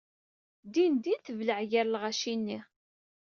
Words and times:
Dindin 0.73 1.19
tebleɛ 1.19 1.59
gar 1.71 1.85
lɣaci-nni. 1.89 2.59